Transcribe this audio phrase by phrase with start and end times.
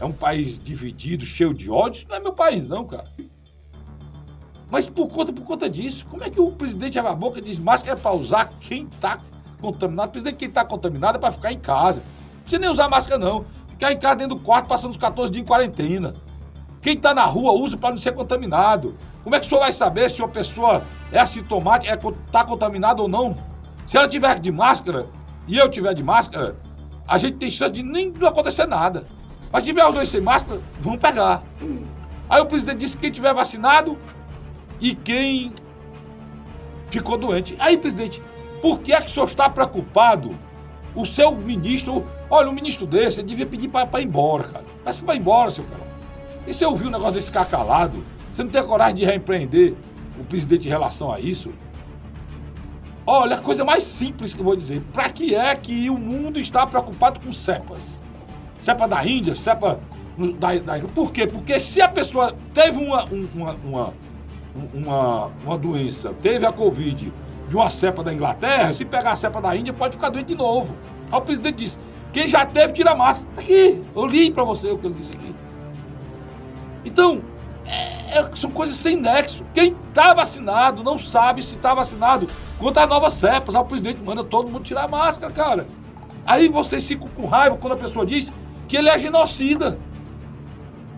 [0.00, 1.98] é um país dividido, cheio de ódio.
[1.98, 3.06] Isso não é meu país, não, cara.
[4.70, 7.42] Mas por conta, por conta disso, como é que o presidente abre a boca e
[7.42, 9.20] diz máscara é para usar quem está
[9.60, 10.08] contaminado?
[10.08, 12.00] O presidente, quem está contaminado é para ficar em casa.
[12.00, 13.44] Não precisa nem usar máscara, não.
[13.68, 16.14] Ficar em casa dentro do quarto, passando os 14 dias em quarentena.
[16.80, 18.96] Quem está na rua usa para não ser contaminado.
[19.22, 20.82] Como é que o senhor vai saber se uma pessoa
[21.12, 23.36] é assintomática, está é, tá contaminada ou não?
[23.86, 25.06] Se ela tiver de máscara
[25.46, 26.56] e eu tiver de máscara,
[27.06, 29.04] a gente tem chance de nem acontecer nada.
[29.52, 31.42] Mas tiver os dois sem máscara, vão pegar.
[32.28, 33.98] Aí o presidente disse que quem tiver vacinado
[34.80, 35.52] e quem
[36.90, 37.56] ficou doente.
[37.58, 38.22] Aí, presidente,
[38.62, 40.36] por que é que o senhor está preocupado?
[40.94, 44.64] O seu ministro, olha, um ministro desse, ele devia pedir para ir embora, cara.
[44.84, 45.82] Peça para ir embora, seu cara.
[46.46, 48.02] E você ouviu o negócio desse ficar calado?
[48.32, 49.74] Você não tem coragem de reempreender
[50.18, 51.52] o presidente em relação a isso?
[53.06, 54.82] Olha, a coisa mais simples que eu vou dizer.
[54.92, 57.99] Para que é que o mundo está preocupado com cepas?
[58.60, 59.80] Cepa da Índia, cepa
[60.38, 61.26] da, da Por quê?
[61.26, 63.94] Porque se a pessoa teve uma, uma, uma,
[64.74, 67.12] uma, uma doença, teve a Covid
[67.48, 70.36] de uma cepa da Inglaterra, se pegar a cepa da Índia, pode ficar doente de
[70.36, 70.76] novo.
[71.10, 71.78] Aí o presidente disse:
[72.12, 73.28] quem já teve, tira a máscara.
[73.36, 75.34] Aqui, eu li para você o que ele disse aqui.
[76.84, 77.20] Então,
[77.66, 79.44] é, é, são coisas sem nexo.
[79.54, 82.26] Quem está vacinado não sabe se está vacinado
[82.58, 83.54] contra as novas cepas.
[83.54, 85.66] Aí o presidente manda todo mundo tirar a máscara, cara.
[86.26, 88.32] Aí vocês ficam com raiva quando a pessoa diz
[88.70, 89.76] que ele é genocida.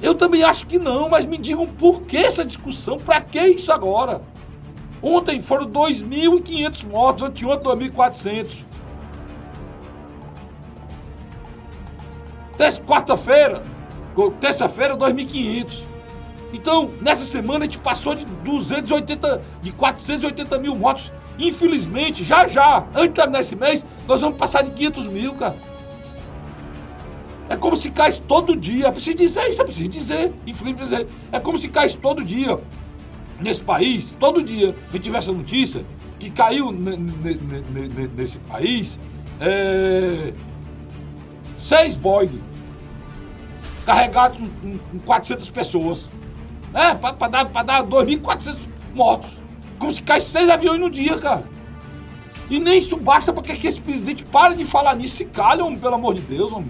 [0.00, 3.70] Eu também acho que não, mas me digam por que essa discussão, para que isso
[3.70, 4.22] agora?
[5.02, 8.64] Ontem foram 2.500 mortos, anteontem 2.400.
[12.86, 13.62] Quarta-feira,
[14.40, 15.82] terça-feira 2.500.
[16.54, 21.12] Então, nessa semana a gente passou de 280, de 480 mil mortos.
[21.38, 25.54] Infelizmente, já já, antes de terminar esse mês, nós vamos passar de 500 mil, cara.
[27.48, 28.92] É como se cai todo dia.
[28.92, 30.32] Preciso dizer isso, é preciso dizer.
[30.46, 31.06] Infelizmente, dizer.
[31.32, 32.58] É como se cai todo dia
[33.40, 35.84] nesse país, todo dia, a gente tiver essa notícia,
[36.18, 38.98] que caiu nesse país
[39.40, 40.32] é,
[41.56, 42.40] seis Boeing
[43.86, 46.08] carregados com 400 pessoas.
[46.74, 48.58] É, para dar, pra dar 2.400
[48.92, 49.30] mortos.
[49.78, 51.44] Como se cai seis aviões no dia, cara.
[52.50, 55.16] E nem isso basta para que esse presidente pare de falar nisso.
[55.16, 56.68] Se calha, homem, pelo amor de Deus, homem.